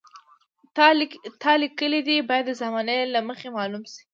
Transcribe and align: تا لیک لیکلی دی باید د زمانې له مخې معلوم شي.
تا 0.75 0.87
لیک 0.99 1.11
لیکلی 1.61 2.01
دی 2.07 2.15
باید 2.29 2.45
د 2.47 2.51
زمانې 2.61 2.97
له 3.13 3.19
مخې 3.27 3.47
معلوم 3.55 3.83
شي. 3.91 4.01